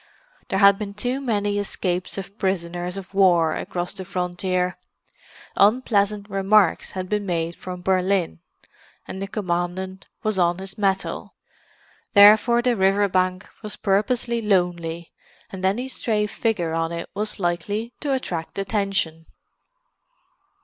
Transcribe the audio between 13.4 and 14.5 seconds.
was purposely